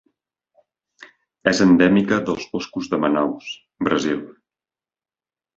És 1.51 1.61
endèmica 1.67 2.19
dels 2.31 2.47
boscos 2.55 2.91
de 2.95 3.01
Manaus, 3.05 3.55
Brasil. 3.89 4.25